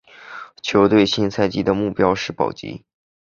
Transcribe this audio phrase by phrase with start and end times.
[0.63, 2.83] 球队新赛季的目标是保级。